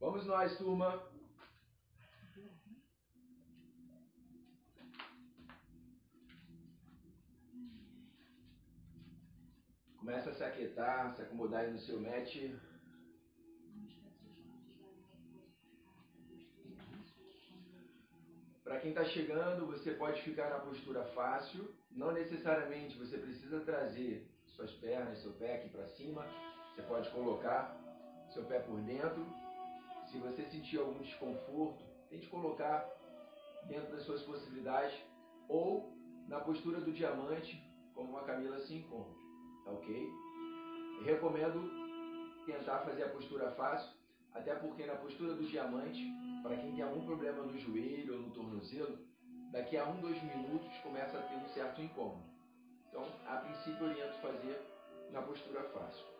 [0.00, 1.02] Vamos nós, turma.
[9.98, 12.36] Começa a se aquietar, se acomodar aí no seu match.
[18.62, 21.74] Para quem está chegando, você pode ficar na postura fácil.
[21.90, 26.24] Não necessariamente você precisa trazer suas pernas, seu pé aqui para cima.
[26.70, 27.76] Você pode colocar
[28.32, 29.47] seu pé por dentro.
[30.10, 32.88] Se você sentir algum desconforto, tente colocar
[33.66, 34.98] dentro das suas possibilidades
[35.48, 35.92] ou
[36.26, 37.62] na postura do diamante,
[37.94, 39.14] como a Camila se encontra.
[39.64, 40.08] Tá ok?
[41.04, 41.70] Recomendo
[42.46, 43.92] tentar fazer a postura fácil,
[44.32, 46.02] até porque na postura do diamante,
[46.42, 48.98] para quem tem algum problema no joelho ou no tornozelo,
[49.52, 52.24] daqui a um, dois minutos começa a ter um certo incômodo.
[52.88, 54.60] Então, a princípio, oriento fazer
[55.10, 56.17] na postura fácil.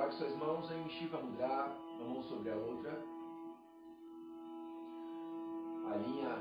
[0.00, 1.18] Coloque suas mãos em Shiva
[1.98, 2.90] uma mão sobre a outra.
[5.92, 6.36] Alinha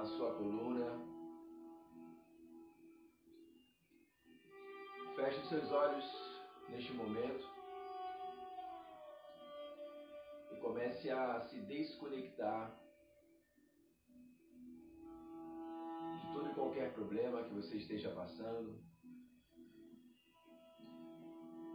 [0.00, 1.00] a sua coluna.
[5.14, 6.04] Feche seus olhos
[6.68, 7.48] neste momento.
[10.50, 12.76] E comece a se desconectar
[16.20, 18.76] de todo e qualquer problema que você esteja passando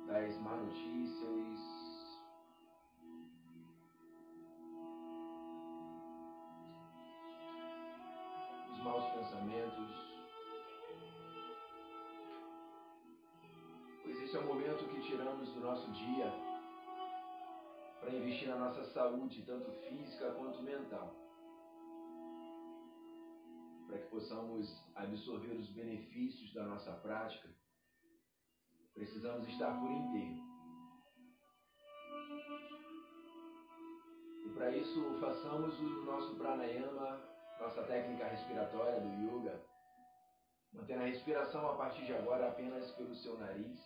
[0.10, 1.60] das má notícias,
[8.68, 10.10] dos maus pensamentos.
[14.02, 16.34] Pois esse é o momento que tiramos do nosso dia
[18.00, 21.16] para investir na nossa saúde, tanto física quanto mental.
[23.86, 27.59] Para que possamos absorver os benefícios da nossa prática
[29.00, 30.36] Precisamos estar por inteiro.
[34.46, 37.22] E para isso, façamos o nosso pranayama,
[37.62, 39.64] nossa técnica respiratória do yoga,
[40.74, 43.80] mantendo a respiração a partir de agora apenas pelo seu nariz.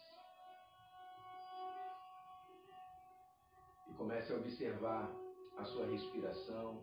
[3.89, 5.11] E comece a observar
[5.59, 6.81] a sua respiração.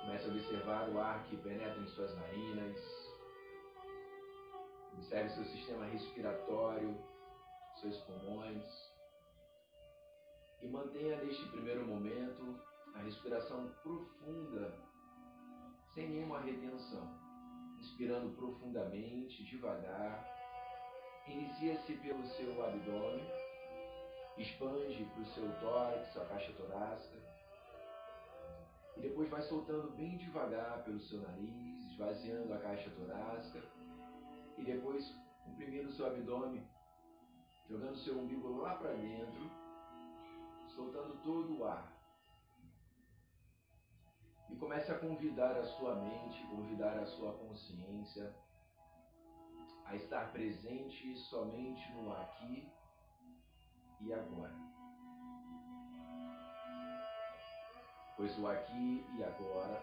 [0.00, 2.97] Comece a observar o ar que penetra em suas narinas.
[4.98, 6.92] Observe seu sistema respiratório,
[7.80, 8.64] seus pulmões.
[10.60, 12.60] E mantenha neste primeiro momento
[12.96, 14.74] a respiração profunda,
[15.94, 17.08] sem nenhuma retenção.
[17.78, 20.26] Inspirando profundamente, devagar.
[21.28, 23.24] Inicia-se pelo seu abdômen,
[24.36, 27.18] expande para o seu tórax, a caixa torácica.
[28.96, 33.77] E depois vai soltando bem devagar pelo seu nariz, esvaziando a caixa torácica
[34.58, 35.14] e depois
[35.44, 36.66] comprimindo seu abdômen,
[37.68, 39.50] jogando seu umbigo lá para dentro,
[40.66, 41.96] soltando todo o ar.
[44.50, 48.34] E comece a convidar a sua mente, convidar a sua consciência
[49.84, 52.70] a estar presente somente no aqui
[54.00, 54.54] e agora.
[58.16, 59.82] Pois o aqui e agora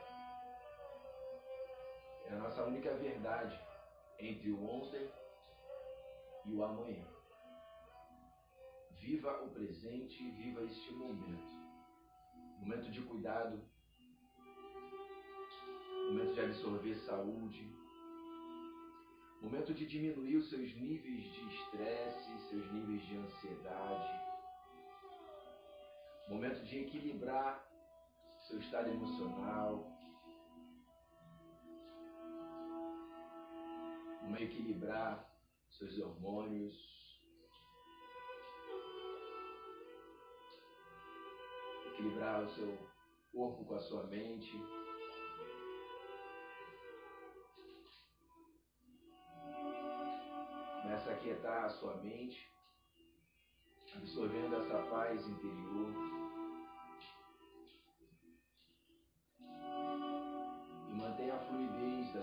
[2.26, 3.58] é a nossa única verdade
[4.20, 5.10] entre o ontem
[6.46, 7.06] e o amanhã.
[8.92, 11.56] Viva o presente, viva este momento.
[12.60, 13.62] Momento de cuidado,
[16.10, 17.70] momento de absorver saúde,
[19.42, 24.26] momento de diminuir os seus níveis de estresse, seus níveis de ansiedade,
[26.28, 27.64] momento de equilibrar
[28.48, 29.95] seu estado emocional,
[34.26, 35.32] como equilibrar
[35.70, 36.74] seus hormônios.
[41.94, 42.90] Equilibrar o seu
[43.32, 44.52] corpo com a sua mente.
[50.82, 52.52] Começa a aquietar a sua mente,
[53.96, 56.15] absorvendo essa paz interior.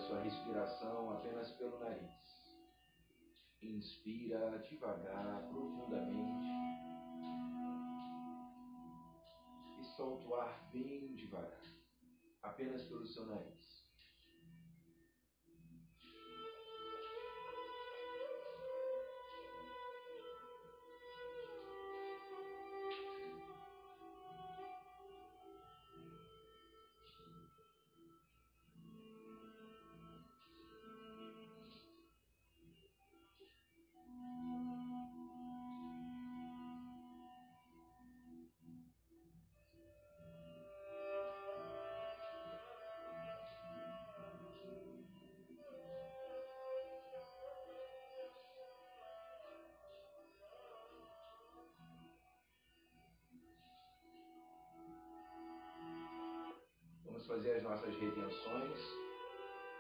[0.02, 2.10] Sua respiração apenas pelo nariz.
[3.62, 6.49] Inspira devagar, profundamente.
[9.78, 11.62] E solta o ar bem devagar,
[12.43, 13.72] apenas pelo seu nariz.
[57.23, 58.81] Vamos fazer as nossas retenções,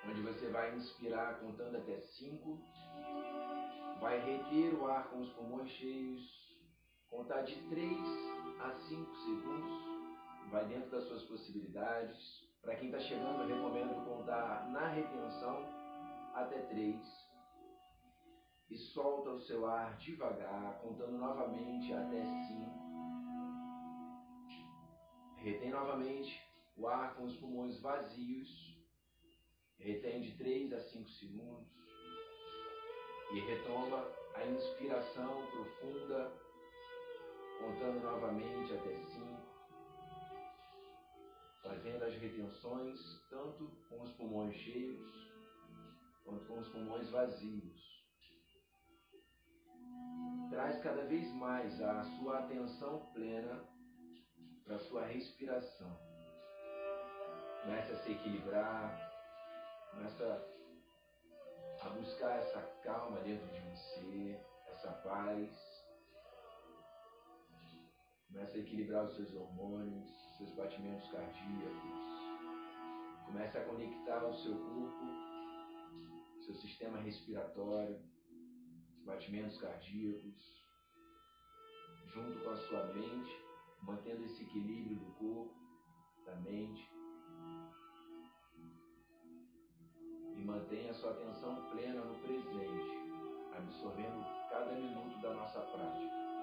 [0.08, 2.58] onde você vai inspirar contando até 5,
[4.00, 6.22] vai reter o ar com os pulmões cheios,
[7.10, 7.98] contar de 3
[8.60, 9.72] a 5 segundos,
[10.52, 12.16] vai dentro das suas possibilidades.
[12.62, 15.66] Para quem está chegando, eu recomendo contar na retenção
[16.34, 16.96] até 3
[18.70, 22.82] e solta o seu ar devagar, contando novamente até 5.
[25.38, 26.51] Retém novamente
[26.82, 28.76] o ar com os pulmões vazios.
[29.78, 31.70] Retém de 3 a 5 segundos.
[33.32, 36.32] E retoma a inspiração profunda,
[37.60, 39.42] contando novamente até 5.
[41.62, 42.98] Fazendo as retenções
[43.30, 45.32] tanto com os pulmões cheios
[46.24, 47.92] quanto com os pulmões vazios.
[50.50, 53.64] Traz cada vez mais a sua atenção plena
[54.64, 56.11] para a sua respiração.
[57.62, 59.12] Começa a se equilibrar,
[59.92, 60.52] começa
[61.80, 65.84] a buscar essa calma dentro de você, essa paz.
[68.26, 72.02] Começa a equilibrar os seus hormônios, seus batimentos cardíacos.
[73.26, 75.04] Começa a conectar o seu corpo,
[76.44, 78.02] seu sistema respiratório,
[79.04, 80.66] batimentos cardíacos,
[82.12, 83.30] junto com a sua mente,
[83.82, 85.54] mantendo esse equilíbrio do corpo,
[86.26, 86.91] da mente.
[90.42, 92.98] E mantenha sua atenção plena no presente,
[93.56, 96.41] absorvendo cada minuto da nossa prática.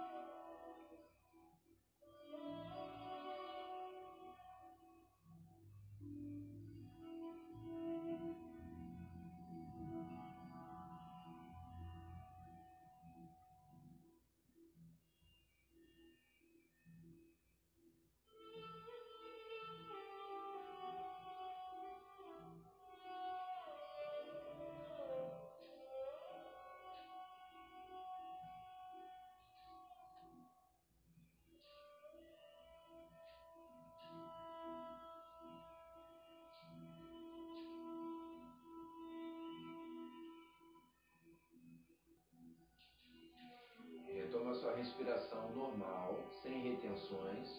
[44.79, 47.49] Respiração normal, sem retenções,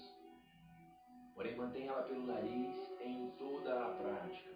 [1.34, 4.50] porém mantenha ela pelo nariz em toda a prática.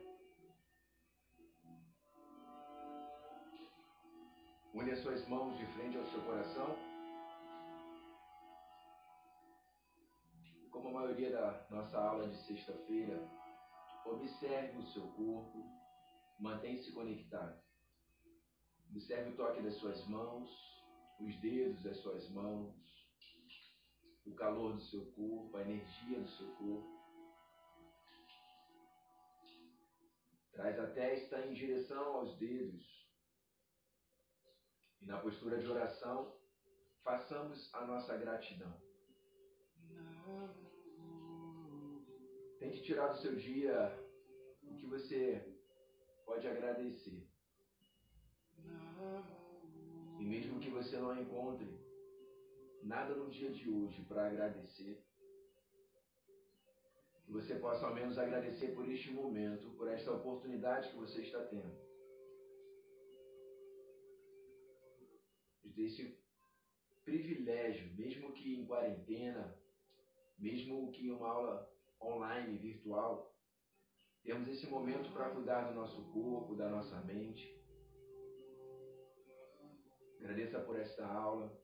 [4.72, 6.74] Une as suas mãos de frente ao seu coração.
[10.70, 13.28] Como a maioria da nossa aula de sexta-feira,
[14.06, 15.62] observe o seu corpo,
[16.40, 17.62] mantenha-se conectado.
[18.90, 20.73] Observe o toque das suas mãos,
[21.20, 22.74] os dedos das suas mãos,
[24.24, 26.94] o calor do seu corpo, a energia do seu corpo.
[30.52, 32.84] Traz a testa em direção aos dedos.
[35.00, 36.34] E na postura de oração,
[37.02, 38.80] façamos a nossa gratidão.
[42.58, 44.00] Tente tirar do seu dia
[44.62, 45.54] o que você
[46.24, 47.28] pode agradecer.
[50.24, 51.68] E mesmo que você não encontre
[52.82, 55.04] nada no dia de hoje para agradecer,
[57.26, 61.44] que você possa ao menos agradecer por este momento, por esta oportunidade que você está
[61.44, 61.76] tendo.
[65.62, 66.18] Desse
[67.04, 69.54] privilégio, mesmo que em quarentena,
[70.38, 73.30] mesmo que em uma aula online, virtual,
[74.22, 77.62] temos esse momento para cuidar do nosso corpo, da nossa mente
[80.24, 81.54] Agradeça por esta aula.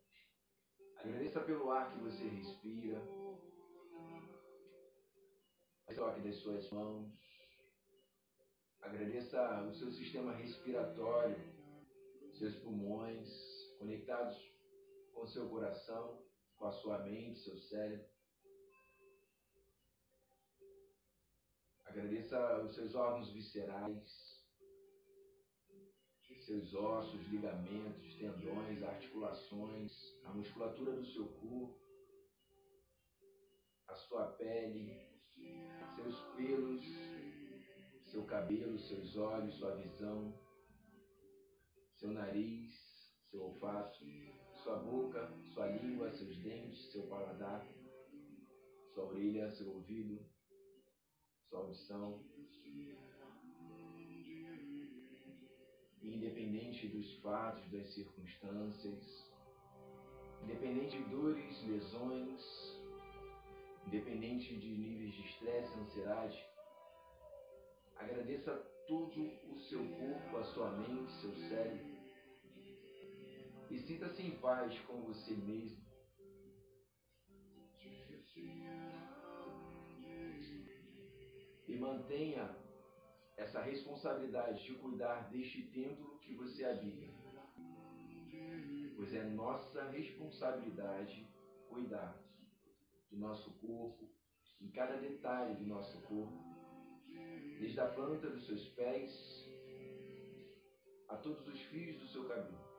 [0.99, 3.01] Agradeça pelo ar que você respira.
[5.89, 7.11] O toque das suas mãos.
[8.83, 11.39] Agradeça o seu sistema respiratório,
[12.35, 13.31] seus pulmões
[13.79, 14.37] conectados
[15.15, 16.23] com seu coração,
[16.59, 18.07] com a sua mente, seu cérebro.
[21.87, 24.30] Agradeça os seus órgãos viscerais,
[26.51, 29.93] seus ossos, ligamentos, tendões, articulações,
[30.25, 31.79] a musculatura do seu corpo,
[33.87, 35.01] a sua pele,
[35.95, 36.83] seus pelos,
[38.05, 40.37] seu cabelo, seus olhos, sua visão,
[41.95, 42.75] seu nariz,
[43.31, 44.05] seu olfato,
[44.65, 47.65] sua boca, sua língua, seus dentes, seu paladar,
[48.93, 50.21] sua orelha, seu ouvido,
[51.49, 52.25] sua audição,
[56.03, 59.31] independente dos fatos, das circunstâncias,
[60.43, 62.43] independente de dores, lesões,
[63.87, 66.51] independente de níveis de estresse, ansiedade,
[68.31, 68.55] Reconheça
[68.87, 71.99] todo o seu corpo, a sua mente, seu cérebro.
[73.71, 75.85] E sinta-se em paz com você mesmo.
[81.69, 82.57] E mantenha
[83.41, 87.11] essa responsabilidade de cuidar deste templo que você habita.
[88.97, 91.27] Pois é nossa responsabilidade
[91.69, 92.23] cuidar
[93.11, 94.09] do nosso corpo,
[94.61, 96.39] em cada detalhe do nosso corpo,
[97.59, 99.49] desde a planta dos seus pés
[101.09, 102.70] a todos os fios do seu cabelo.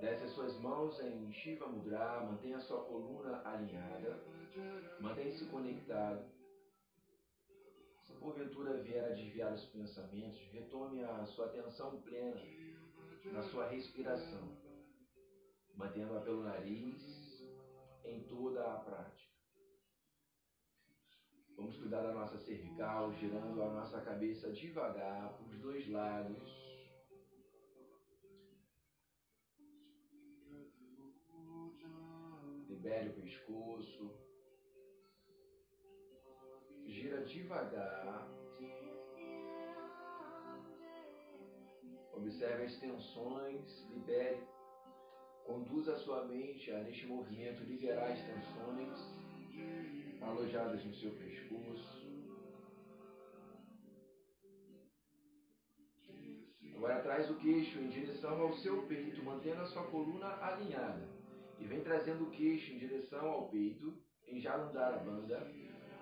[0.00, 4.18] Desce as suas mãos em Shiva Mudra, mantenha a sua coluna alinhada,
[4.98, 6.24] mantenha-se conectado.
[8.02, 12.40] Se porventura vier a desviar os pensamentos, retome a sua atenção plena
[13.26, 14.56] na sua respiração,
[15.74, 17.44] mantendo-a pelo nariz
[18.04, 19.30] em toda a prática.
[21.56, 26.59] Vamos cuidar da nossa cervical, girando a nossa cabeça devagar para os dois lados.
[32.90, 34.10] Libere o pescoço.
[36.86, 38.28] Gira devagar.
[42.14, 44.42] Observe as tensões, libere.
[45.44, 48.98] Conduza a sua mente a, neste movimento, liberar as tensões
[50.20, 52.10] alojadas no seu pescoço.
[56.74, 61.19] Agora traz o queixo em direção ao seu peito, mantendo a sua coluna alinhada.
[61.60, 63.94] E vem trazendo o queixo em direção ao peito,
[64.26, 65.46] em Jalandhara Banda,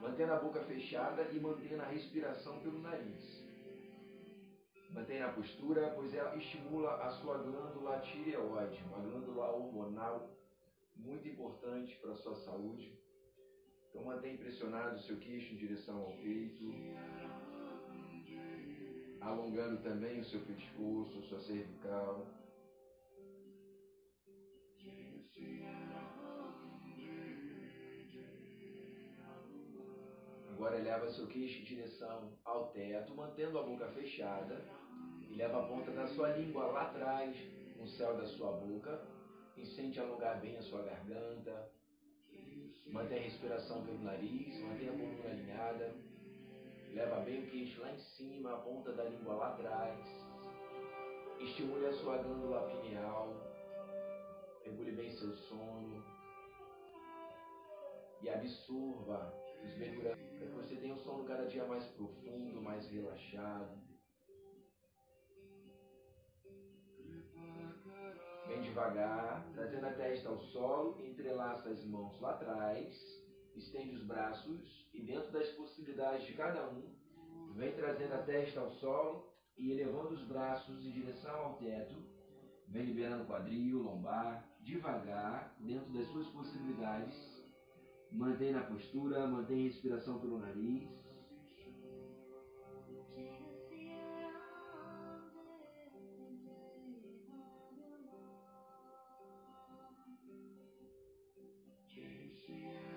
[0.01, 3.47] mantendo a boca fechada e mantendo a respiração pelo nariz.
[4.91, 10.31] Mantenha a postura, pois ela estimula a sua glândula tireoide, uma glândula hormonal
[10.97, 12.99] muito importante para a sua saúde.
[13.89, 16.65] Então mantenha pressionado o seu queixo em direção ao peito,
[19.21, 22.27] alongando também o seu pescoço, sua cervical.
[30.59, 34.61] Agora eleva seu queixo em direção ao teto, mantendo a boca fechada.
[35.31, 37.37] E leva a ponta da sua língua lá atrás,
[37.77, 39.07] no céu da sua boca.
[39.57, 41.71] E sente alongar bem a sua garganta.
[42.89, 45.95] Mantém a respiração pelo nariz, mantém a coluna alinhada.
[46.93, 50.05] Leva bem o queixo lá em cima, a ponta da língua lá atrás.
[51.39, 53.33] Estimule a sua glândula pineal.
[54.65, 56.05] Regule bem seu sono.
[58.21, 63.79] E absorva para que você tenha um sono cada dia mais profundo, mais relaxado.
[68.47, 72.95] Vem devagar, trazendo a testa ao solo, entrelaça as mãos lá atrás,
[73.55, 76.95] estende os braços e dentro das possibilidades de cada um,
[77.55, 81.95] vem trazendo a testa ao solo e elevando os braços em direção ao teto,
[82.69, 87.38] vem liberando quadril, lombar, devagar, dentro das suas possibilidades
[88.13, 90.89] Mantém na postura, mantém a respiração pelo nariz.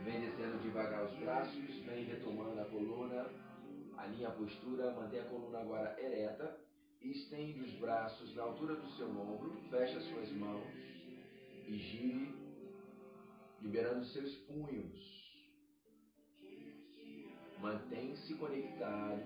[0.04, 3.30] Vem descendo devagar os braços, vem retomando a coluna,
[3.98, 6.60] alinha a postura, mantém a coluna agora ereta,
[7.02, 10.66] estende os braços na altura do seu ombro, fecha suas mãos
[11.68, 12.41] e gire
[13.62, 15.22] liberando seus punhos.
[17.60, 19.22] Mantém-se conectado.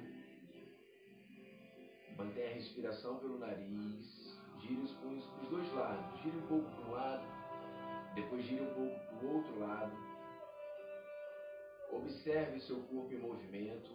[2.17, 4.35] Mantém a respiração pelo nariz.
[4.61, 6.21] Gire os punhos para os dois lados.
[6.21, 8.15] Gire um pouco para um lado.
[8.15, 9.97] Depois gire um pouco para o outro lado.
[11.91, 13.91] Observe seu corpo em movimento.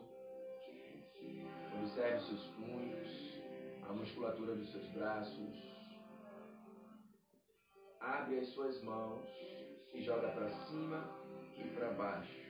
[1.79, 3.43] Observe seus punhos,
[3.89, 5.71] a musculatura dos seus braços.
[8.01, 9.29] Abre as suas mãos
[9.93, 11.09] e joga para cima
[11.57, 12.41] e para baixo.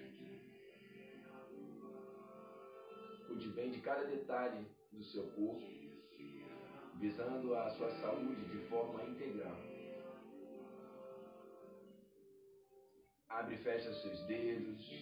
[3.27, 5.67] Cuide bem de cada detalhe do seu corpo,
[6.97, 9.57] visando a sua saúde de forma integral.
[13.29, 15.01] Abre e fecha seus dedos.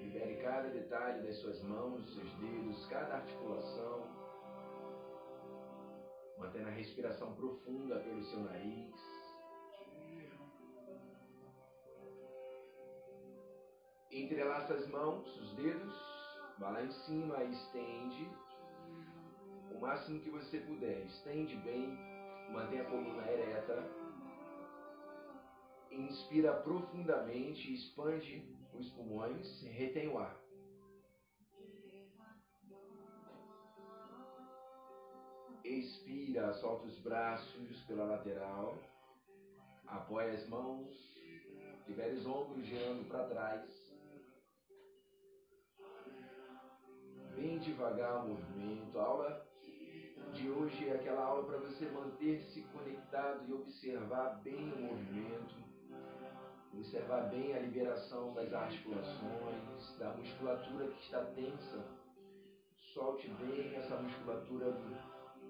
[0.00, 4.21] Libere cada detalhe das suas mãos, dos seus dedos, cada articulação.
[6.42, 8.92] Mantendo a respiração profunda pelo seu nariz.
[14.10, 15.94] Entrelaça as mãos, os dedos,
[16.58, 18.28] vá lá em cima e estende
[19.70, 21.06] o máximo que você puder.
[21.06, 21.96] Estende bem,
[22.50, 23.88] mantenha a coluna ereta.
[25.92, 30.41] Inspira profundamente, expande os pulmões, retém o ar.
[35.64, 38.76] Expira, solta os braços pela lateral.
[39.86, 40.90] Apoia as mãos.
[41.86, 43.92] Libere os ombros girando para trás.
[47.36, 48.98] Bem devagar o movimento.
[48.98, 49.46] A aula
[50.32, 55.54] de hoje é aquela aula para você manter-se conectado e observar bem o movimento.
[56.74, 61.84] Observar bem a liberação das articulações, da musculatura que está tensa.
[62.92, 64.72] Solte bem essa musculatura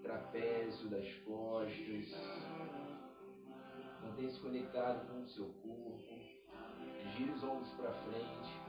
[0.02, 2.14] trapézio das costas.
[4.02, 6.02] Mantenha-se conectado com o seu corpo.
[7.16, 8.60] Gire os ombros para frente.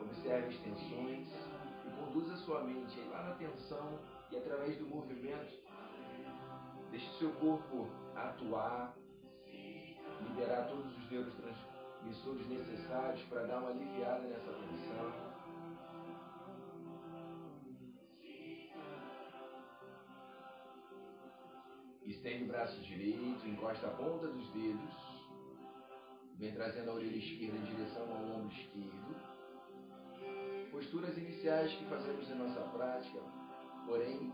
[0.00, 1.28] Observe as tensões
[1.86, 3.98] e conduza sua mente lá na tensão
[4.30, 5.58] e através do movimento.
[6.90, 8.96] Deixe seu corpo atuar,
[10.22, 15.37] liberar todos os neurotransmissores necessários para dar uma aliviada nessa tensão.
[22.18, 24.92] Estende o braço direito, encosta a ponta dos dedos.
[26.36, 29.14] Vem trazendo a orelha esquerda em direção ao ombro esquerdo.
[30.72, 33.20] Posturas iniciais que fazemos em nossa prática,
[33.86, 34.32] porém,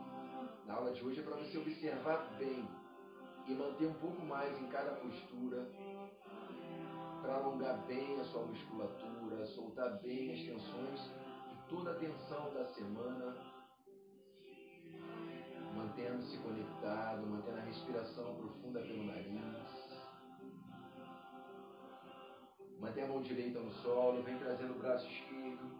[0.64, 2.66] na aula de hoje é para você observar bem
[3.46, 5.70] e manter um pouco mais em cada postura
[7.20, 11.12] para alongar bem a sua musculatura, soltar bem as tensões
[11.52, 13.53] e toda a tensão da semana
[15.94, 19.94] mantendo-se conectado, mantendo a respiração profunda pelo nariz.
[22.80, 25.70] Mantém a mão direita no solo, vem trazendo o braço esquerdo.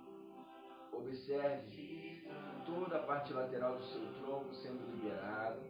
[0.92, 2.28] Observe
[2.64, 5.60] toda a parte lateral do seu tronco sendo liberado.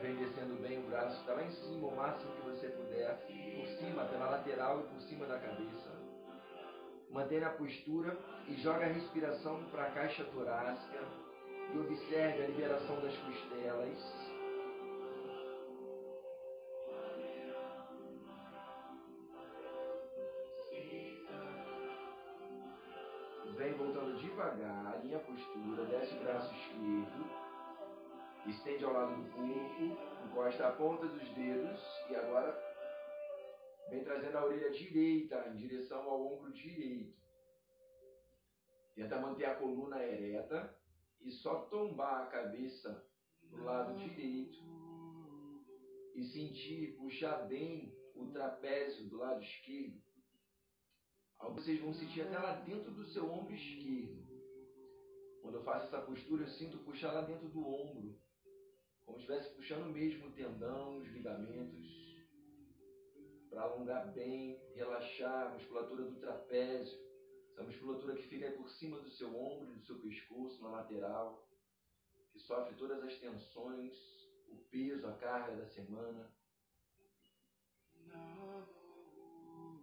[0.00, 3.14] Vem descendo bem o braço, está lá em cima, o máximo que você puder,
[3.56, 5.94] por cima, pela lateral e por cima da cabeça.
[7.10, 11.25] Mantenha a postura e joga a respiração para a caixa torácica
[11.72, 13.98] e observe a liberação das costelas.
[23.56, 27.30] Vem voltando devagar, alinha a postura, desce o braço esquerdo,
[28.46, 32.54] estende ao lado do corpo, encosta a ponta dos dedos e agora
[33.88, 37.16] vem trazendo a orelha direita em direção ao ombro direito.
[38.94, 40.74] Tenta manter a coluna ereta
[41.26, 43.04] e só tombar a cabeça
[43.42, 44.64] do lado direito
[46.14, 50.00] e sentir, puxar bem o trapézio do lado esquerdo,
[51.54, 54.24] vocês vão sentir até lá dentro do seu ombro esquerdo.
[55.42, 58.16] Quando eu faço essa postura, eu sinto puxar lá dentro do ombro,
[59.04, 61.86] como se estivesse puxando mesmo o tendão, os ligamentos,
[63.50, 67.05] para alongar bem, relaxar a musculatura do trapézio
[67.56, 71.48] essa musculatura que fica por cima do seu ombro, do seu pescoço, na lateral,
[72.30, 73.96] que sofre todas as tensões,
[74.48, 76.30] o peso, a carga da semana.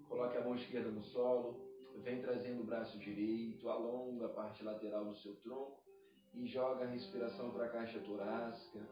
[0.08, 1.60] Coloque a mão esquerda no solo,
[2.04, 5.84] vem trazendo o braço direito, alonga a parte lateral do seu tronco
[6.32, 8.88] e joga a respiração para a caixa torácica.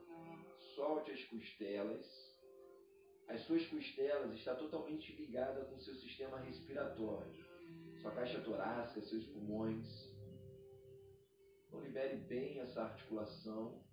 [0.73, 2.07] Solte as costelas.
[3.27, 7.50] As suas costelas estão totalmente ligadas com o seu sistema respiratório
[8.01, 9.87] sua caixa torácica, seus pulmões.
[11.67, 13.85] Então libere bem essa articulação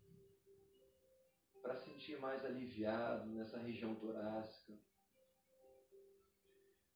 [1.60, 4.72] para sentir mais aliviado nessa região torácica.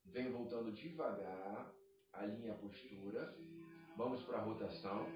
[0.07, 1.71] Vem voltando devagar,
[2.15, 3.37] alinha a postura.
[3.97, 5.07] Vamos para a rotação.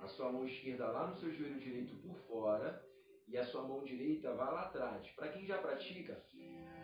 [0.00, 2.84] A sua mão esquerda lá no seu joelho direito por fora
[3.26, 5.08] e a sua mão direita vai lá atrás.
[5.10, 6.24] Para quem já pratica,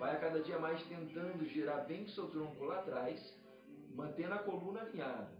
[0.01, 3.39] vai a cada dia mais tentando girar bem o seu tronco lá atrás
[3.99, 5.37] mantendo a coluna alinhada.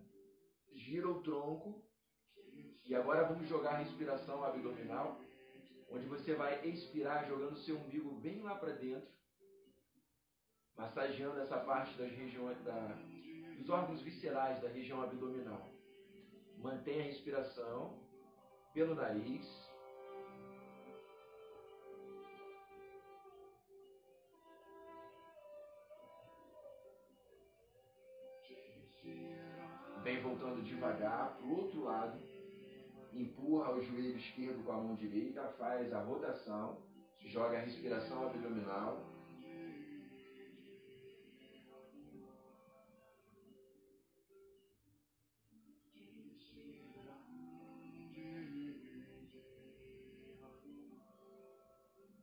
[0.75, 1.81] Gira o tronco.
[2.85, 5.21] E agora vamos jogar a respiração abdominal,
[5.91, 9.09] onde você vai expirar jogando seu umbigo bem lá para dentro,
[10.75, 12.99] massageando essa parte das regiões da,
[13.59, 15.71] dos órgãos viscerais da região abdominal.
[16.57, 18.03] Mantenha a respiração
[18.75, 19.68] pelo nariz.
[30.09, 32.19] Vem voltando devagar para o outro lado.
[33.13, 36.79] Empurra o joelho esquerdo com a mão direita, faz a rotação,
[37.27, 39.05] joga a respiração abdominal.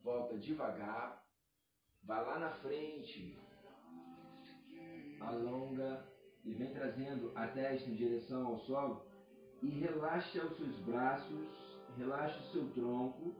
[0.02, 1.24] Volta devagar,
[2.02, 3.38] vai lá na frente,
[5.20, 6.15] alonga
[6.46, 9.04] e vem trazendo a testa em direção ao solo
[9.60, 11.48] e relaxa os seus braços,
[11.98, 13.34] relaxa o seu tronco.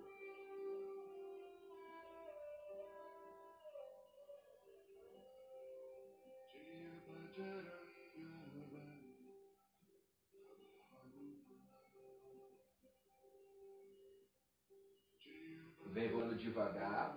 [15.86, 17.16] Vem voando devagar.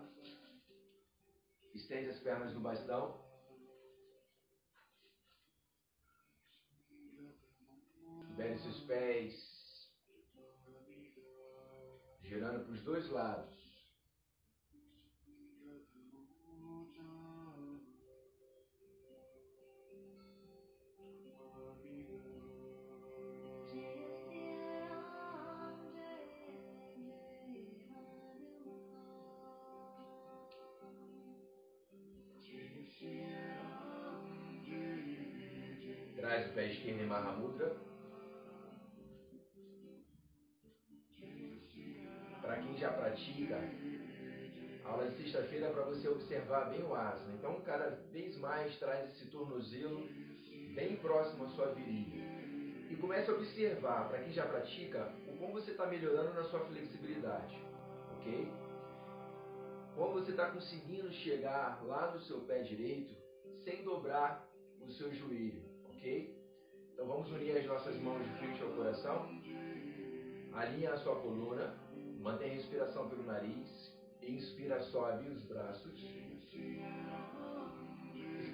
[1.73, 3.28] Estende as pernas no bastão.
[8.39, 9.91] Libere seus pés,
[12.21, 13.59] girando para os dois lados.
[36.15, 37.98] Traz o pé esquerdo em Mahamudra.
[44.89, 47.33] A aula de sexta-feira é para você observar bem o asana.
[47.37, 50.07] Então, cada vez mais traz esse tornozelo
[50.73, 52.23] bem próximo à sua virilha.
[52.89, 56.61] E comece a observar, para quem já pratica, o como você está melhorando na sua
[56.61, 57.55] flexibilidade.
[58.17, 58.51] Ok?
[59.95, 63.13] Como você está conseguindo chegar lá no seu pé direito
[63.63, 64.49] sem dobrar
[64.81, 65.61] o seu joelho.
[65.89, 66.35] Ok?
[66.93, 69.29] Então vamos unir as nossas mãos de frente ao coração.
[70.53, 71.77] Alinha a sua coluna.
[72.19, 73.97] Mantém a respiração pelo nariz.
[74.21, 75.99] Inspira, sobe os braços.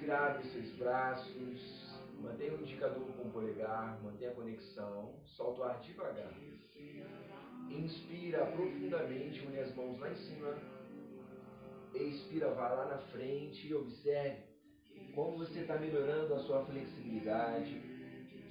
[0.08, 1.98] Abre seus braços.
[2.20, 4.00] Mantenha o indicador com o polegar.
[4.02, 5.14] Mantenha a conexão.
[5.24, 6.32] Solta o ar devagar.
[7.68, 9.44] Inspira profundamente.
[9.44, 10.56] Une as mãos lá em cima.
[11.92, 13.74] Expira, vá lá na frente.
[13.74, 14.44] Observe
[15.12, 17.82] como você está melhorando a sua flexibilidade.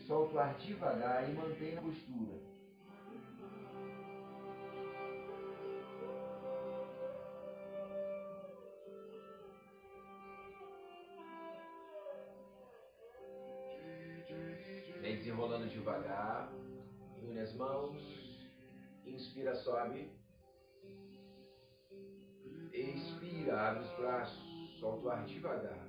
[0.06, 2.55] Solta o ar devagar e mantenha a postura.
[22.74, 24.80] Expira, abre os braços.
[24.80, 25.88] Solta o ar devagar.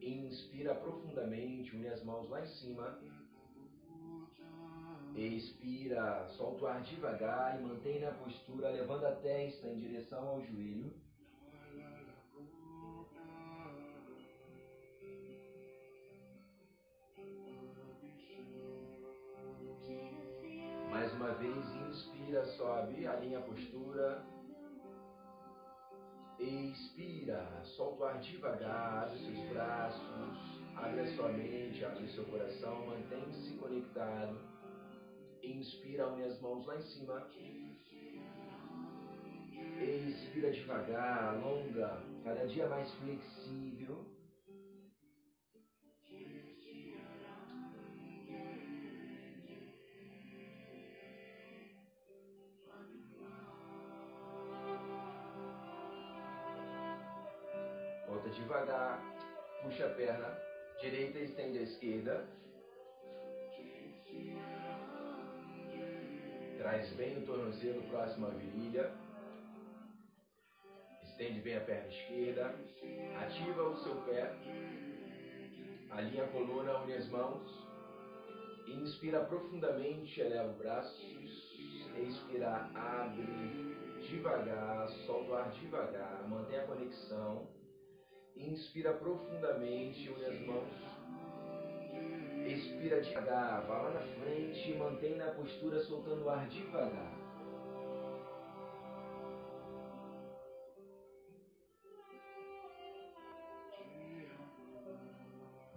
[0.00, 2.98] Inspira profundamente, une as mãos lá em cima.
[5.14, 10.42] Expira, solta o ar devagar e mantém na postura, levando a testa em direção ao
[10.42, 10.94] joelho.
[22.80, 24.24] Sobe, alinha a postura.
[26.38, 32.86] Expira, solta o ar devagar, abre seus braços, abre a sua mente, abre seu coração,
[32.86, 34.38] mantém-se conectado.
[35.42, 37.26] Inspira, une as mãos lá em cima.
[39.82, 44.06] Expira devagar, alonga, cada dia mais flexível.
[59.62, 60.38] Puxa a perna
[60.80, 62.26] direita, estende a esquerda.
[66.58, 68.92] Traz bem o tornozelo próximo à virilha.
[71.04, 72.54] Estende bem a perna esquerda.
[73.22, 74.34] Ativa o seu pé.
[75.90, 77.68] Alinha a coluna, une as mãos.
[78.66, 81.00] Inspira profundamente, eleva o braço.
[81.98, 83.26] Expira, abre
[84.08, 87.59] devagar, solta o ar devagar, mantém a conexão.
[88.36, 90.90] Inspira profundamente, une as mãos.
[92.46, 97.20] Expira devagar, vá lá na frente, mantém na postura soltando o ar devagar.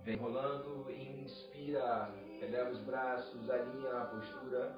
[0.04, 4.76] Vem rolando, inspira, eleva os braços, alinha a postura.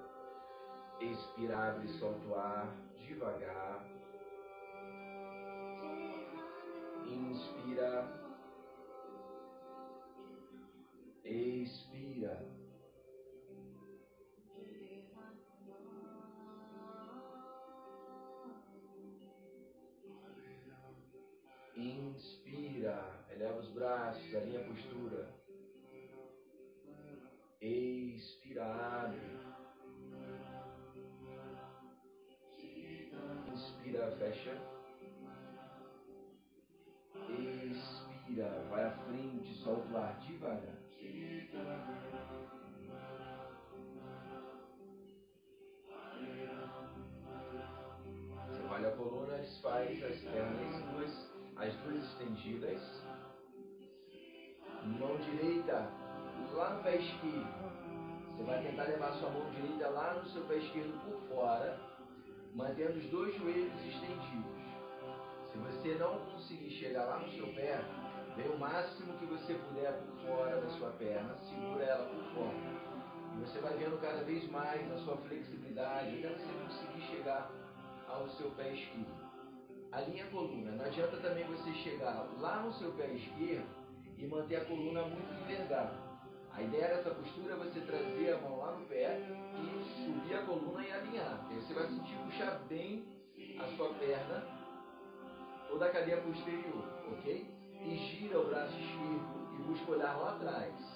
[1.00, 3.95] Expira, abre, solta o ar devagar.
[7.08, 8.26] Inspira.
[11.24, 12.56] Expira.
[21.76, 25.30] Inspira, eleva os braços, alinha a postura.
[27.62, 29.20] Expira, abre.
[33.52, 34.75] Inspira, fecha.
[55.00, 55.90] Mão direita
[56.54, 57.66] lá no pé esquerdo.
[58.30, 61.80] Você vai tentar levar sua mão direita lá no seu pé esquerdo por fora,
[62.54, 64.56] mantendo os dois joelhos estendidos.
[65.52, 67.82] Se você não conseguir chegar lá no seu pé,
[68.36, 72.76] vem o máximo que você puder por fora da sua perna, segura ela por fora.
[73.34, 77.50] E você vai vendo cada vez mais a sua flexibilidade até você conseguir chegar
[78.08, 79.25] ao seu pé esquerdo.
[79.96, 80.72] Alinha a coluna.
[80.72, 83.66] Não adianta também você chegar lá no seu pé esquerdo
[84.18, 85.98] e manter a coluna muito envergada.
[86.52, 90.46] A ideia dessa postura é você trazer a mão lá no pé e subir a
[90.46, 91.48] coluna e alinhar.
[91.50, 93.06] E você vai sentir puxar bem
[93.58, 94.44] a sua perna
[95.70, 97.50] toda a cadeia posterior, ok?
[97.82, 100.95] E gira o braço esquerdo e busca olhar lá atrás.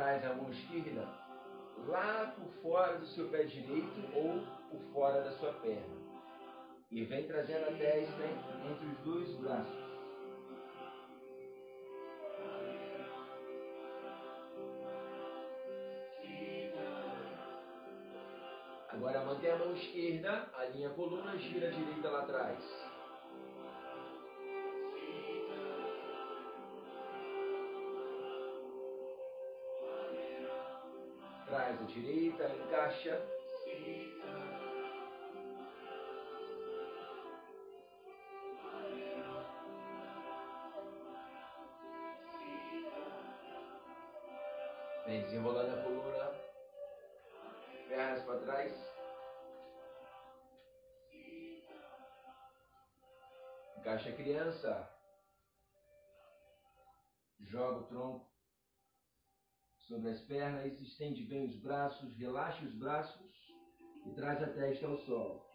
[0.00, 1.06] Traz a mão esquerda
[1.86, 5.94] lá por fora do seu pé direito ou por fora da sua perna.
[6.90, 8.22] E vem trazendo a testa
[8.64, 9.84] entre os dois braços.
[18.88, 22.89] Agora mantém a mão esquerda, alinha a coluna, gira a direita lá atrás.
[31.92, 33.20] Direita, encaixa.
[45.06, 46.30] Vem desenrolando a coluna
[47.88, 48.72] pernas para trás.
[53.78, 54.96] Encaixa a criança.
[57.40, 58.39] Joga o tronco
[59.90, 63.28] sobre as pernas, estende bem os braços, relaxa os braços
[64.06, 65.50] e traz a testa ao solo.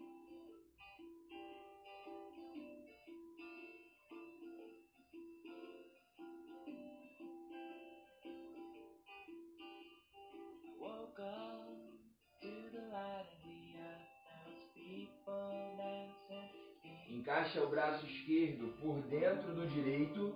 [17.10, 20.36] Encaixa o braço esquerdo por dentro do direito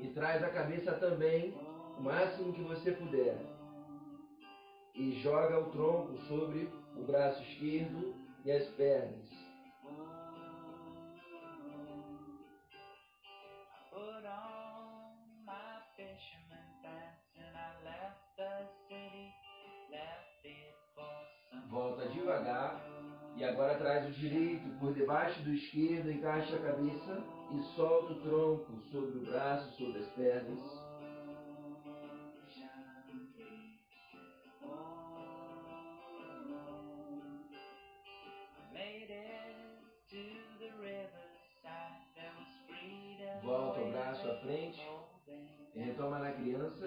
[0.00, 1.52] e traz a cabeça também
[1.98, 3.38] o máximo que você puder.
[4.94, 9.30] E joga o tronco sobre o braço esquerdo e as pernas.
[21.70, 22.84] Volta devagar
[23.34, 28.20] e agora traz o direito por debaixo do esquerdo, encaixa a cabeça e solta o
[28.20, 30.81] tronco sobre o braço, sobre as pernas.
[45.92, 46.86] Retoma na criança.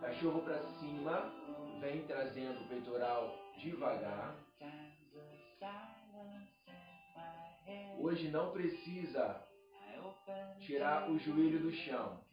[0.00, 1.30] Cachorro para cima,
[1.80, 4.34] vem trazendo o peitoral devagar.
[7.98, 9.42] Hoje não precisa
[10.60, 12.25] tirar o joelho do chão.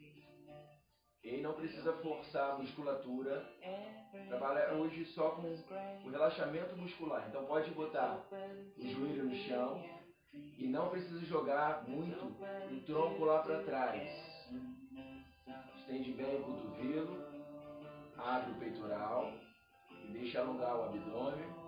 [1.24, 3.50] E não precisa forçar a musculatura.
[4.28, 5.56] Trabalha hoje só com
[6.06, 7.26] o relaxamento muscular.
[7.30, 8.22] Então pode botar
[8.78, 9.82] o joelho no chão
[10.58, 12.26] e não precisa jogar muito
[12.72, 14.02] o tronco lá para trás.
[15.78, 17.18] Estende bem o cotovelo,
[18.18, 19.32] abre o peitoral
[20.04, 21.64] e deixa alongar o abdômen.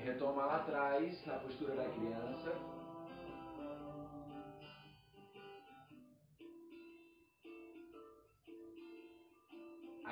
[0.00, 2.79] retoma lá atrás, na postura da criança.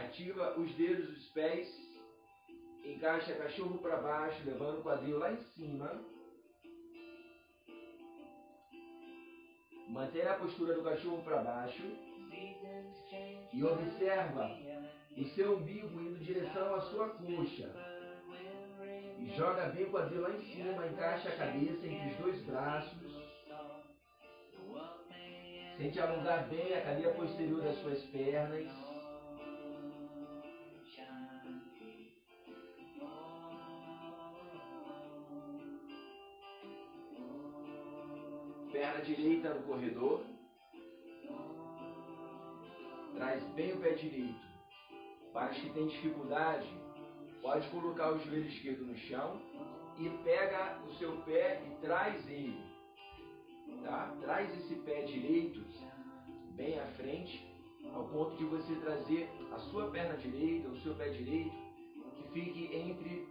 [0.08, 1.68] Ativa os dedos dos pés.
[2.82, 6.02] Encaixa cachorro para baixo, levando o quadril lá em cima.
[9.90, 11.82] Mantenha a postura do cachorro para baixo.
[13.52, 14.58] E observa
[15.14, 17.70] o seu umbigo indo em direção à sua coxa.
[19.18, 22.98] E joga bem o quadril lá em cima, encaixa a cabeça entre os dois braços.
[25.76, 28.87] Sente alongar bem a cadeia posterior das suas pernas.
[38.98, 40.24] Perna direita no corredor.
[43.14, 44.40] Traz bem o pé direito.
[45.32, 46.68] Para os que têm dificuldade,
[47.40, 49.40] pode colocar o joelho esquerdo no chão
[49.98, 52.60] e pega o seu pé e traz ele.
[53.84, 54.16] Tá?
[54.20, 55.64] Traz esse pé direito
[56.56, 57.46] bem à frente,
[57.94, 61.54] ao ponto de você trazer a sua perna direita, o seu pé direito,
[62.16, 63.28] que fique entre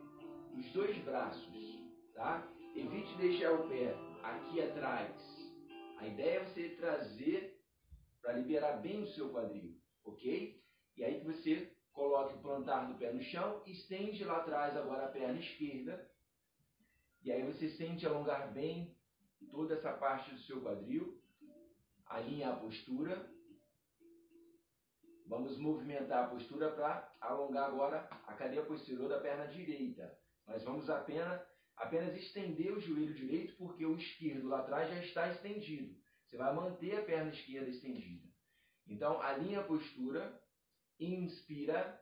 [0.57, 1.81] os dois braços.
[2.15, 2.47] Tá?
[2.73, 5.36] Evite deixar o pé aqui atrás.
[5.97, 7.59] A ideia é você trazer
[8.21, 10.61] para liberar bem o seu quadril, ok?
[10.95, 15.05] E aí que você coloque o plantar do pé no chão, estende lá atrás agora
[15.05, 16.09] a perna esquerda,
[17.23, 18.95] e aí você sente alongar bem
[19.51, 21.19] toda essa parte do seu quadril,
[22.05, 23.29] alinha a postura.
[25.25, 30.17] Vamos movimentar a postura para alongar agora a cadeia posterior da perna direita.
[30.45, 31.41] Nós vamos apenas
[31.77, 35.95] apenas estender o joelho direito, porque o esquerdo lá atrás já está estendido.
[36.25, 38.27] Você vai manter a perna esquerda estendida.
[38.87, 40.41] Então, alinha a postura,
[40.99, 42.01] inspira,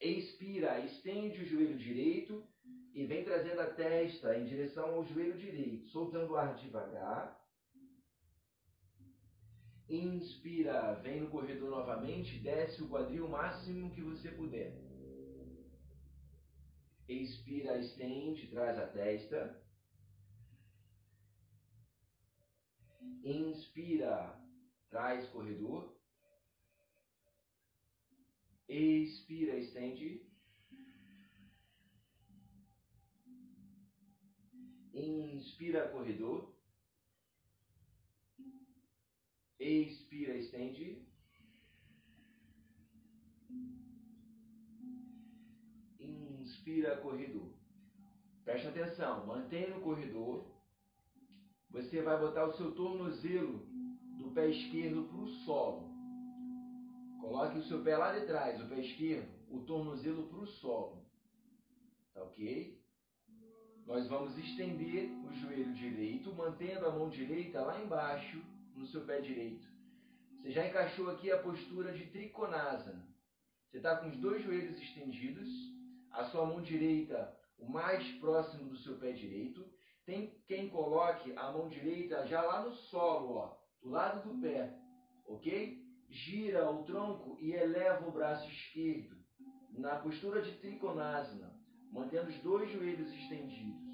[0.00, 2.44] expira, estende o joelho direito
[2.94, 7.38] e vem trazendo a testa em direção ao joelho direito, soltando o ar devagar.
[9.88, 14.89] Inspira, vem no corredor novamente, desce o quadril o máximo que você puder.
[17.10, 19.60] Expira, estende, traz a testa.
[23.24, 24.40] Inspira,
[24.88, 25.98] traz corredor.
[28.68, 30.24] Expira, estende.
[34.94, 36.56] Inspira, corredor.
[39.58, 41.09] Expira, estende.
[46.70, 47.50] Inspira corredor.
[48.44, 50.46] Preste atenção, mantenha no corredor.
[51.70, 53.66] Você vai botar o seu tornozelo
[54.16, 55.90] do pé esquerdo para o solo.
[57.20, 61.04] Coloque o seu pé lá de trás, o pé esquerdo, o tornozelo para o solo.
[62.14, 62.80] Tá ok?
[63.86, 68.42] Nós vamos estender o joelho direito, mantendo a mão direita lá embaixo
[68.74, 69.66] no seu pé direito.
[70.40, 73.06] Você já encaixou aqui a postura de triconasana.
[73.68, 75.48] Você está com os dois joelhos estendidos,
[76.12, 79.64] a sua mão direita o mais próximo do seu pé direito.
[80.04, 84.74] Tem quem coloque a mão direita já lá no solo, ó, do lado do pé,
[85.26, 85.78] ok?
[86.08, 89.16] Gira o tronco e eleva o braço esquerdo
[89.70, 91.54] na postura de trikonasana,
[91.92, 93.90] mantendo os dois joelhos estendidos.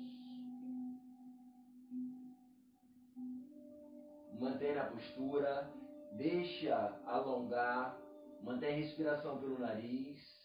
[4.39, 5.71] Mantém a postura,
[6.17, 7.99] deixa alongar,
[8.43, 10.36] mantém a respiração pelo nariz.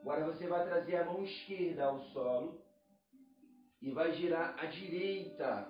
[0.00, 2.60] Agora você vai trazer a mão esquerda ao solo
[3.80, 5.68] e vai girar a direita.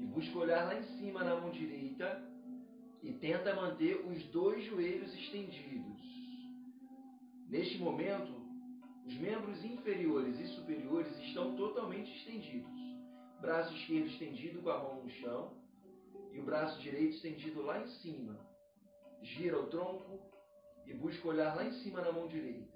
[0.00, 2.22] E busca olhar lá em cima na mão direita
[3.02, 6.00] e tenta manter os dois joelhos estendidos.
[7.48, 8.32] Neste momento,
[9.06, 12.70] os membros inferiores e superiores estão totalmente estendidos.
[13.40, 15.52] Braço esquerdo estendido com a mão no chão
[16.32, 18.38] e o braço direito estendido lá em cima.
[19.20, 20.20] Gira o tronco
[20.86, 22.71] e busca olhar lá em cima na mão direita.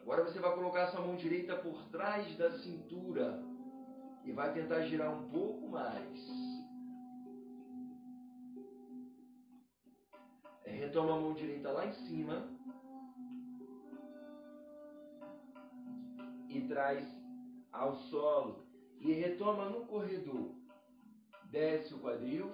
[0.00, 3.40] Agora você vai colocar sua mão direita por trás da cintura
[4.24, 6.20] e vai tentar girar um pouco mais.
[10.64, 12.48] É, retoma a mão direita lá em cima
[16.48, 17.06] e traz
[17.72, 18.66] ao solo
[18.98, 20.50] e retoma no corredor.
[21.44, 22.50] Desce o quadril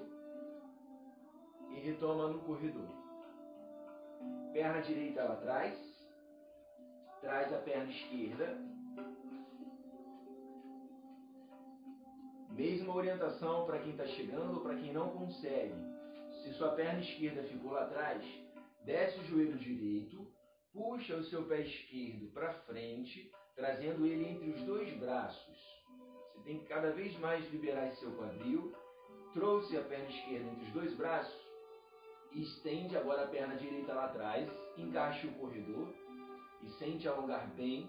[1.71, 3.06] e retoma no corredor.
[4.57, 5.79] Perna direita lá atrás
[7.21, 8.59] traz a perna esquerda.
[12.53, 15.75] Mesma orientação para quem está chegando ou para quem não consegue.
[16.43, 18.25] Se sua perna esquerda ficou lá atrás,
[18.83, 20.27] desce o joelho direito,
[20.73, 25.59] puxa o seu pé esquerdo para frente, trazendo ele entre os dois braços.
[26.33, 28.75] Você tem que cada vez mais liberar esse seu quadril.
[29.35, 31.46] Trouxe a perna esquerda entre os dois braços,
[32.43, 35.95] estende agora a perna direita lá atrás, encaixe o corredor
[36.63, 37.89] e sente alongar bem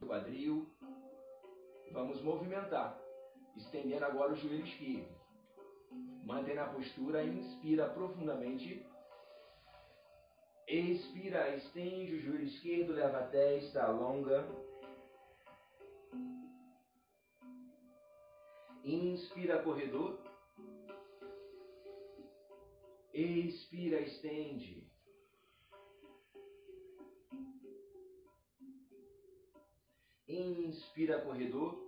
[0.00, 0.66] o quadril.
[1.92, 2.98] Vamos movimentar,
[3.56, 5.14] estendendo agora o joelho esquerdo.
[6.24, 8.84] Mantém a postura, inspira profundamente.
[10.66, 14.48] Expira, estende o joelho esquerdo, leva a testa, alonga.
[18.82, 20.18] Inspira, corredor.
[23.14, 24.84] Expira, estende.
[30.26, 31.80] Inspira, corredor.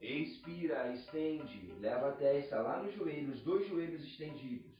[0.00, 1.72] Expira, estende.
[1.80, 4.78] Leva a testa lá no joelho, os dois joelhos estendidos.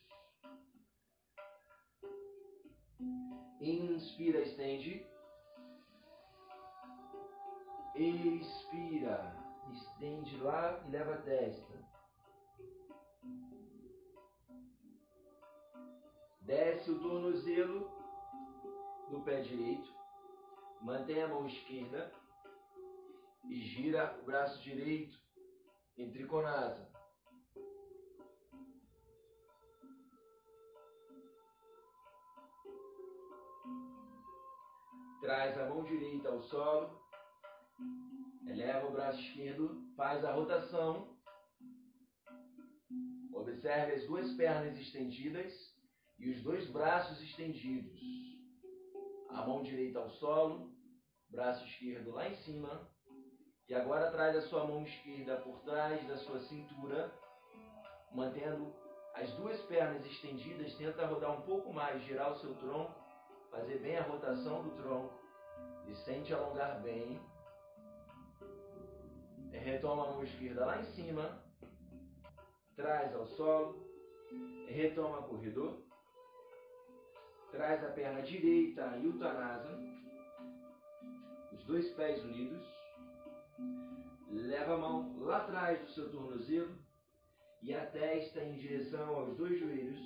[3.60, 5.04] Inspira, estende.
[7.96, 9.36] Expira,
[9.72, 11.69] estende lá e leva a testa.
[16.50, 17.88] Desce o tornozelo
[19.08, 19.88] do pé direito.
[20.82, 22.12] Mantém a mão esquerda
[23.48, 25.16] e gira o braço direito
[25.96, 26.90] em triconasa.
[35.20, 37.00] Traz a mão direita ao solo,
[38.48, 41.16] eleva o braço esquerdo, faz a rotação.
[43.32, 45.69] Observe as duas pernas estendidas
[46.20, 47.98] e os dois braços estendidos.
[49.30, 50.70] A mão direita ao solo,
[51.30, 52.88] braço esquerdo lá em cima.
[53.66, 57.10] E agora traz a sua mão esquerda por trás da sua cintura,
[58.12, 58.74] mantendo
[59.14, 60.74] as duas pernas estendidas.
[60.76, 62.94] Tenta rodar um pouco mais, girar o seu tronco,
[63.50, 65.18] fazer bem a rotação do tronco.
[65.88, 67.18] E sente alongar bem.
[69.52, 71.42] Retoma a mão esquerda lá em cima,
[72.76, 73.86] traz ao solo,
[74.68, 75.89] retoma o corredor.
[77.50, 79.76] Traz a perna direita em Uttanasana,
[81.52, 82.64] os dois pés unidos.
[84.30, 86.78] Leva a mão lá atrás do seu tornozelo
[87.62, 90.00] e a testa em direção aos dois joelhos.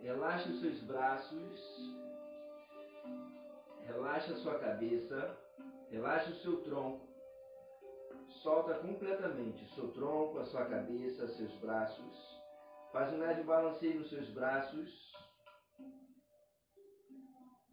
[0.00, 1.60] Relaxa os seus braços,
[3.84, 5.38] relaxa a sua cabeça,
[5.90, 7.11] relaxa o seu tronco.
[8.40, 12.40] Solta completamente seu tronco, a sua cabeça, seus braços.
[12.92, 15.12] Faz um leve balanceio nos seus braços.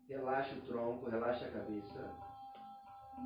[0.08, 2.30] Relaxa o tronco, relaxa a cabeça.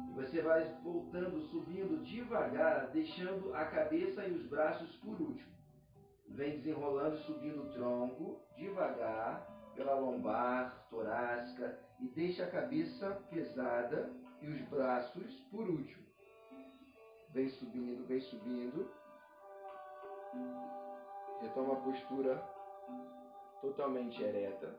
[0.10, 5.54] E você vai voltando, subindo devagar, deixando a cabeça e os braços por último.
[6.30, 14.12] Vem desenrolando, subindo o tronco, devagar, pela lombar, torácica, e deixa a cabeça pesada
[14.42, 16.04] e os braços por último.
[17.34, 18.88] Vem subindo, vem subindo.
[21.42, 22.38] Retoma a postura
[23.60, 24.78] totalmente ereta.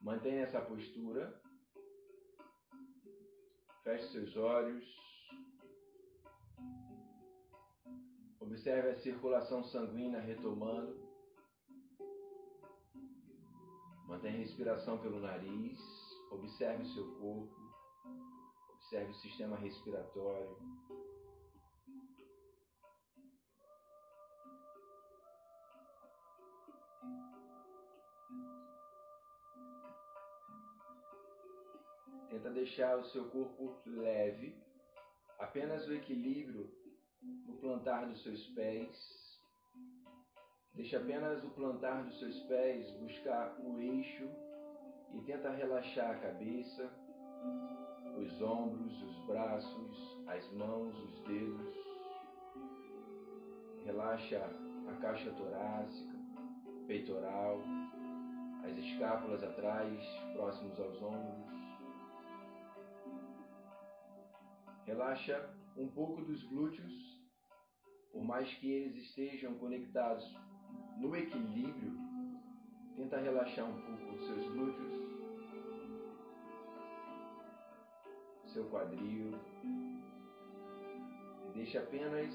[0.00, 1.38] Mantenha essa postura.
[3.84, 4.86] Feche seus olhos.
[8.40, 11.06] Observe a circulação sanguínea retomando.
[14.06, 15.97] Mantenha a respiração pelo nariz.
[16.30, 17.56] Observe o seu corpo,
[18.74, 20.56] observe o sistema respiratório.
[32.28, 34.54] Tenta deixar o seu corpo leve,
[35.38, 36.70] apenas o equilíbrio
[37.46, 39.38] no plantar dos seus pés.
[40.74, 44.47] Deixe apenas o plantar dos seus pés buscar o eixo
[45.14, 46.90] e tenta relaxar a cabeça,
[48.16, 51.76] os ombros, os braços, as mãos, os dedos.
[53.84, 54.50] Relaxa
[54.88, 56.18] a caixa torácica,
[56.86, 57.60] peitoral,
[58.64, 59.98] as escápulas atrás,
[60.34, 61.48] próximos aos ombros.
[64.84, 66.92] Relaxa um pouco dos glúteos,
[68.12, 70.24] por mais que eles estejam conectados
[70.98, 71.92] no equilíbrio,
[72.96, 74.97] tenta relaxar um pouco os seus glúteos.
[78.48, 79.32] Seu quadril.
[81.46, 82.34] E deixe apenas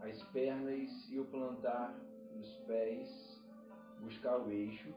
[0.00, 1.94] as pernas e o plantar
[2.32, 3.36] dos pés
[4.00, 4.94] buscar o eixo,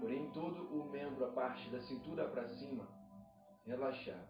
[0.00, 2.86] porém todo o membro, a parte da cintura para cima,
[3.64, 4.28] relaxar.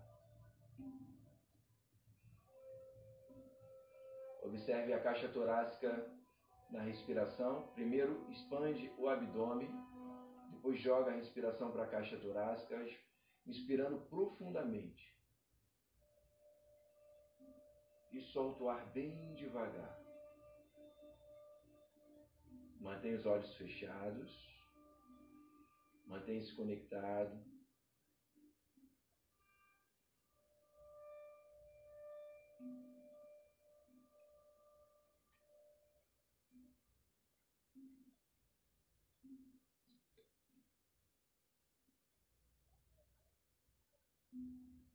[4.42, 6.08] Observe a caixa torácica
[6.70, 7.66] na respiração.
[7.74, 9.68] Primeiro expande o abdômen,
[10.52, 12.78] depois joga a respiração para a caixa torácica,
[13.46, 15.14] inspirando profundamente.
[18.12, 20.00] E solta o ar bem devagar.
[22.80, 24.46] Mantenha os olhos fechados.
[26.06, 27.55] Mantenha-se conectado.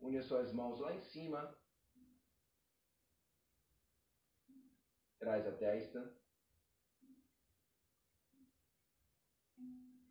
[0.02, 1.56] Une as suas mãos lá em cima.
[5.20, 6.20] Traz a testa.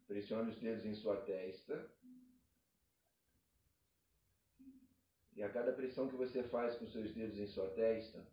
[0.07, 1.93] Pressione os dedos em sua testa.
[5.35, 8.25] E a cada pressão que você faz com seus dedos em sua testa,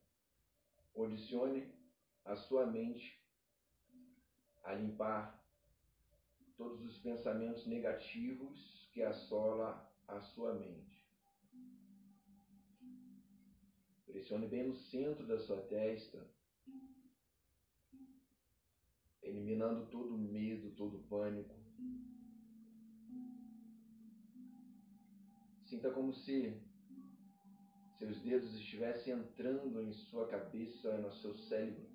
[0.93, 1.73] condicione
[2.25, 3.23] a sua mente
[4.63, 5.41] a limpar
[6.57, 10.96] todos os pensamentos negativos que assola a sua mente.
[14.07, 16.25] Pressione bem no centro da sua testa,
[19.21, 21.53] eliminando todo o medo, todo o pânico.
[25.65, 26.57] Sinta como se
[27.99, 31.85] seus dedos estivessem entrando em sua cabeça, no seu cérebro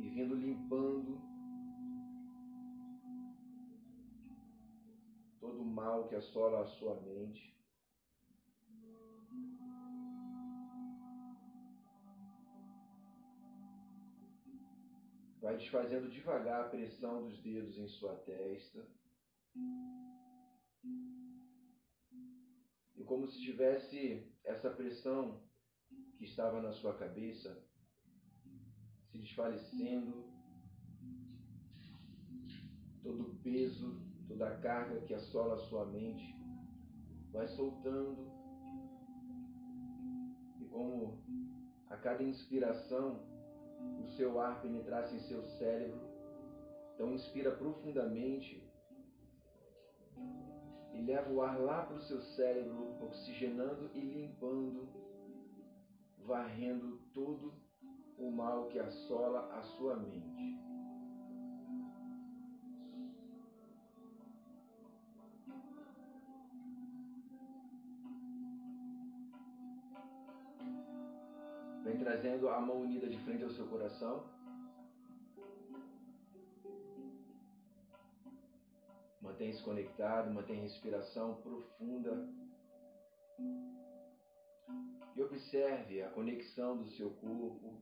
[0.00, 1.20] e vindo limpando
[5.40, 7.59] todo o mal que assola a sua mente.
[15.40, 18.86] Vai desfazendo devagar a pressão dos dedos em sua testa.
[22.94, 25.42] E como se tivesse essa pressão
[26.18, 27.66] que estava na sua cabeça
[29.10, 30.30] se desfalecendo,
[33.02, 36.36] todo o peso, toda a carga que assola a sua mente
[37.32, 38.30] vai soltando.
[40.60, 41.24] E como
[41.88, 43.29] a cada inspiração
[44.00, 46.00] o seu ar penetrasse em seu cérebro,
[46.94, 48.62] então inspira profundamente
[50.92, 54.88] e leva o ar lá para o seu cérebro, oxigenando e limpando,
[56.18, 57.54] varrendo todo
[58.18, 60.69] o mal que assola a sua mente.
[71.82, 74.24] Vem trazendo a mão unida de frente ao seu coração.
[79.22, 82.28] Mantenha-se conectado, a respiração profunda.
[85.16, 87.74] E observe a conexão do seu corpo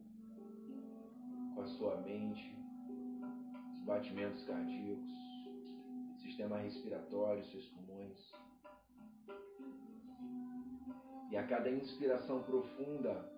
[1.55, 2.57] com a sua mente,
[3.73, 5.11] os batimentos cardíacos,
[6.23, 8.33] sistema respiratório, seus pulmões.
[11.31, 13.38] E a cada inspiração profunda,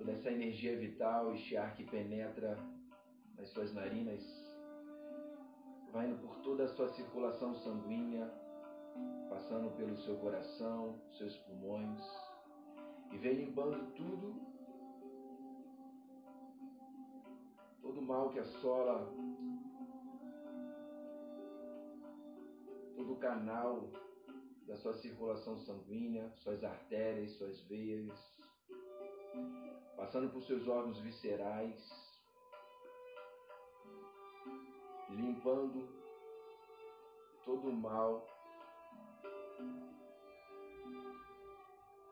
[0.00, 2.58] toda essa energia vital, este ar que penetra
[3.36, 4.22] nas suas narinas,
[5.92, 8.32] vai indo por toda a sua circulação sanguínea,
[9.28, 12.00] passando pelo seu coração, seus pulmões,
[13.12, 14.40] e vem limpando tudo,
[17.82, 19.06] todo o mal que assola,
[22.96, 23.90] todo o canal
[24.66, 28.40] da sua circulação sanguínea, suas artérias, suas veias,
[30.00, 31.78] passando por seus órgãos viscerais,
[35.10, 35.86] limpando
[37.44, 38.26] todo o mal,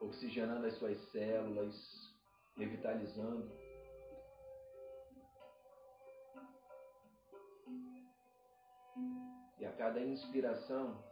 [0.03, 1.75] oxigenando as suas células,
[2.59, 3.51] revitalizando.
[9.59, 11.03] E a cada inspiração,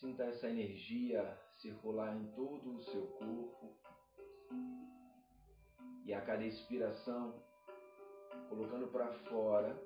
[0.00, 3.89] sinta essa energia circular em todo o seu corpo.
[6.04, 7.42] E a cada expiração,
[8.48, 9.76] colocando para fora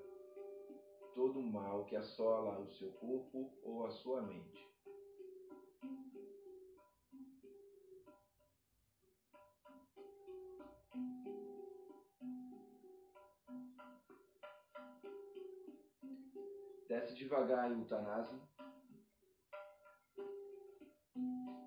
[1.14, 4.64] todo o mal que assola o seu corpo ou a sua mente.
[16.88, 18.48] Desce devagar em Uttanasana.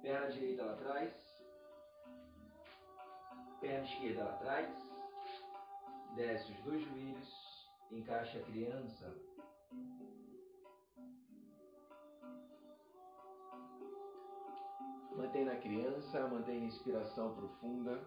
[0.01, 1.26] Perna direita lá atrás.
[3.67, 4.69] Perna esquerda lá atrás
[6.15, 9.13] desce os dois joelhos, encaixa a criança.
[15.17, 18.01] Mantém na criança, mantém a inspiração profunda.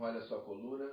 [0.00, 0.90] Desenrole a sua coluna.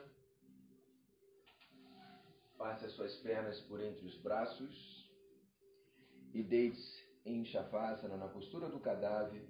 [2.58, 5.10] Passe as suas pernas por entre os braços.
[6.34, 9.48] E deite-se em Shavasana, na postura do cadáver.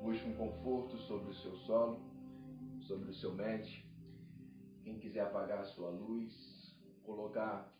[0.00, 2.00] Busque um conforto sobre o seu solo.
[2.82, 3.66] sobre o seu mat.
[4.84, 6.32] Quem quiser apagar a sua luz,
[7.04, 7.74] colocar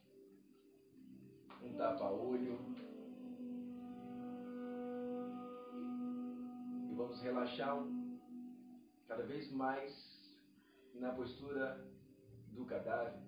[1.62, 2.87] um tapa-olho.
[6.98, 7.78] Vamos relaxar
[9.06, 9.94] cada vez mais
[10.94, 11.88] na postura
[12.50, 13.22] do cadáver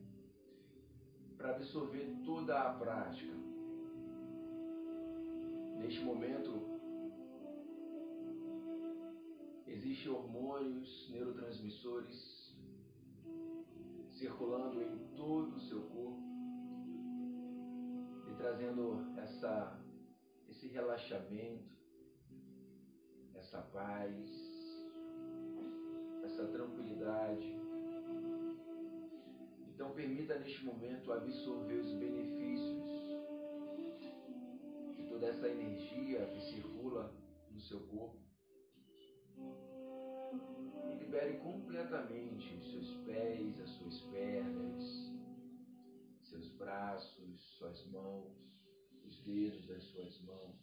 [1.36, 3.32] para absorver toda a prática.
[5.78, 6.50] Neste momento,
[9.68, 12.40] existem hormônios, neurotransmissores
[14.18, 16.20] circulando em todo o seu corpo
[18.28, 19.80] e trazendo essa,
[20.48, 21.79] esse relaxamento,
[23.50, 24.14] essa paz,
[26.22, 27.52] essa tranquilidade.
[29.74, 32.92] Então permita neste momento absorver os benefícios
[34.94, 37.12] de toda essa energia que circula
[37.50, 38.20] no seu corpo
[41.00, 45.12] libere completamente os seus pés, as suas pernas,
[46.22, 48.32] seus braços, suas mãos,
[49.04, 50.59] os dedos das suas mãos.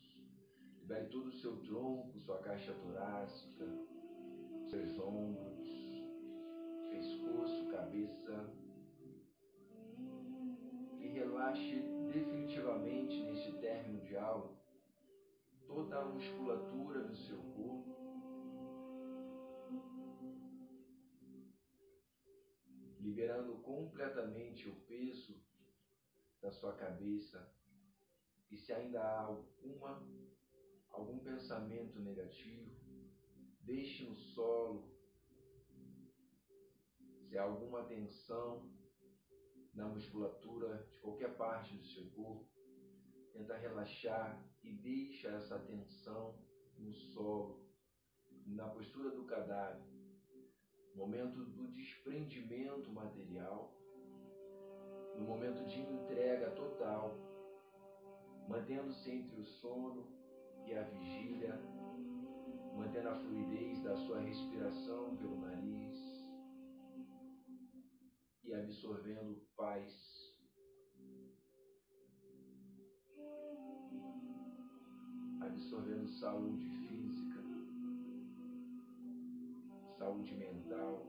[0.88, 3.66] Libere todo o seu tronco, sua caixa torácica,
[4.70, 5.68] seus ombros,
[6.90, 8.50] pescoço, cabeça.
[10.98, 11.76] E relaxe
[12.10, 14.58] definitivamente neste término de aula
[15.68, 17.98] toda a musculatura do seu corpo
[23.02, 25.38] liberando completamente o peso
[26.42, 27.54] da sua cabeça.
[28.50, 30.02] E se ainda há alguma,
[30.98, 32.76] algum pensamento negativo,
[33.62, 34.92] deixe no solo.
[37.28, 38.70] Se há alguma tensão
[39.74, 42.48] na musculatura de qualquer parte do seu corpo,
[43.32, 46.36] tenta relaxar e deixa essa tensão
[46.78, 47.64] no solo,
[48.46, 49.98] na postura do cadáver
[50.98, 53.72] momento do desprendimento material,
[55.16, 57.16] no momento de entrega total,
[58.48, 60.17] mantendo-se entre o sono
[60.68, 61.58] e a vigília,
[62.76, 66.28] mantendo a fluidez da sua respiração pelo nariz
[68.44, 70.36] e absorvendo paz.
[75.40, 77.42] Absorvendo saúde física,
[79.98, 81.06] saúde mental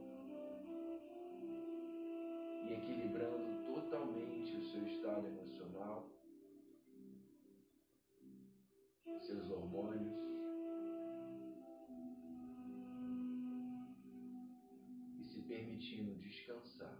[2.64, 6.17] e equilibrando totalmente o seu estado emocional,
[9.20, 10.16] seus hormônios.
[15.18, 16.98] E se permitindo descansar.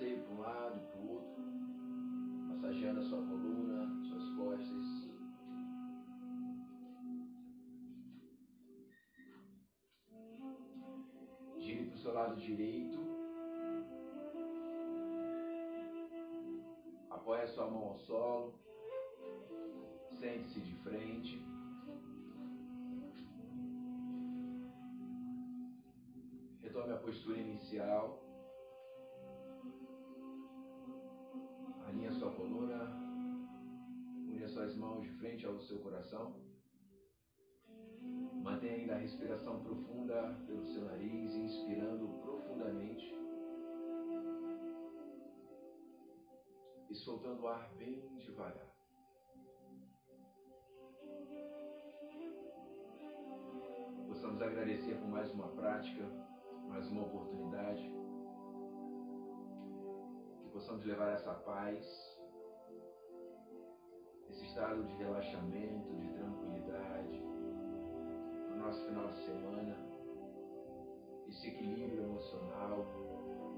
[0.00, 1.42] Balanceio para um lado para o outro,
[2.48, 5.10] massageando a sua coluna, suas costas.
[11.58, 12.98] Gire para o seu lado direito.
[17.10, 18.54] Apoie a sua mão ao solo.
[20.18, 21.44] Sente-se de frente.
[26.62, 28.29] Retome a postura inicial.
[35.46, 36.34] Ao seu coração.
[38.42, 43.14] Mantenha ainda a respiração profunda pelo seu nariz, inspirando profundamente.
[46.88, 48.70] E soltando o ar bem devagar.
[54.08, 56.04] Possamos agradecer por mais uma prática,
[56.68, 57.82] mais uma oportunidade.
[60.40, 62.09] Que possamos levar essa paz,
[64.30, 67.18] esse estado de relaxamento, de tranquilidade,
[68.48, 69.76] no nosso final de semana,
[71.28, 72.86] esse equilíbrio emocional,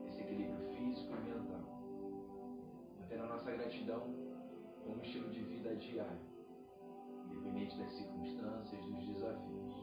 [0.08, 1.60] esse equilíbrio físico e mental.
[2.98, 4.02] Mantendo a nossa gratidão
[4.82, 6.20] como estilo de vida diário,
[7.26, 9.74] independente das circunstâncias, dos desafios.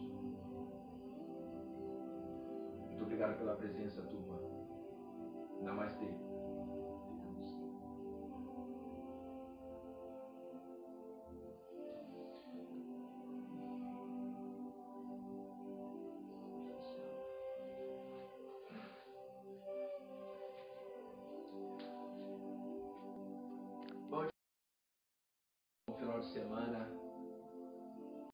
[2.87, 4.39] Muito obrigado pela presença, turma.
[5.61, 6.28] Namastê.
[26.29, 26.98] Semana